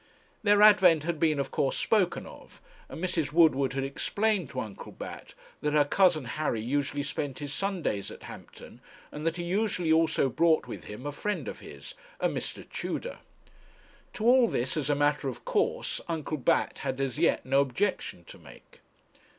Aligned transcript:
Their 0.41 0.63
advent 0.63 1.03
had 1.03 1.19
been 1.19 1.37
of 1.39 1.51
course 1.51 1.77
spoken 1.77 2.25
of, 2.25 2.59
and 2.89 3.03
Mrs. 3.03 3.31
Woodward 3.31 3.73
had 3.73 3.83
explained 3.83 4.49
to 4.49 4.59
Uncle 4.59 4.91
Bat 4.91 5.35
that 5.61 5.73
her 5.73 5.85
cousin 5.85 6.25
Harry 6.25 6.59
usually 6.59 7.03
spent 7.03 7.37
his 7.37 7.53
Sundays 7.53 8.09
at 8.09 8.23
Hampton, 8.23 8.81
and 9.11 9.27
that 9.27 9.35
he 9.37 9.43
usually 9.43 9.93
also 9.93 10.27
brought 10.27 10.65
with 10.65 10.85
him 10.85 11.05
a 11.05 11.11
friend 11.11 11.47
of 11.47 11.59
his, 11.59 11.93
a 12.19 12.27
Mr. 12.27 12.67
Tudor. 12.67 13.19
To 14.13 14.25
all 14.25 14.47
this, 14.47 14.75
as 14.75 14.89
a 14.89 14.95
matter 14.95 15.29
of 15.29 15.45
course, 15.45 16.01
Uncle 16.07 16.37
Bat 16.37 16.79
had 16.79 16.99
as 16.99 17.19
yet 17.19 17.45
no 17.45 17.61
objection 17.61 18.23
to 18.23 18.39
make. 18.39 18.79